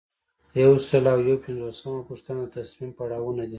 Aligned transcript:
یو 0.63 0.73
سل 0.87 1.05
او 1.13 1.19
یو 1.29 1.37
پنځوسمه 1.45 2.01
پوښتنه 2.09 2.41
د 2.47 2.53
تصمیم 2.57 2.91
پړاوونه 2.97 3.43
دي. 3.47 3.49